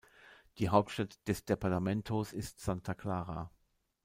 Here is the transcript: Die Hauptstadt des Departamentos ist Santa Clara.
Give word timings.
Die 0.57 0.69
Hauptstadt 0.69 1.19
des 1.27 1.45
Departamentos 1.45 2.33
ist 2.33 2.59
Santa 2.59 2.95
Clara. 2.95 3.51